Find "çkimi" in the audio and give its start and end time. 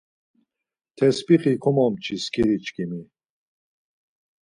2.65-3.01